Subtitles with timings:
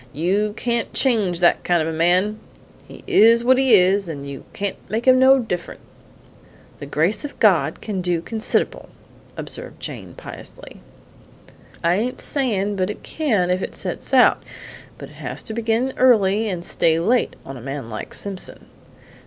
[0.13, 2.39] You can't change that kind of a man;
[2.87, 5.79] he is what he is, and you can't make him no different!"
[6.79, 8.89] "The grace of God can do consid'rable,"
[9.37, 10.81] observed Jane piously.
[11.83, 14.41] "I ain't sayin' but it can if it sets out,
[14.97, 18.65] but it has to begin early and stay late on a man like Simpson."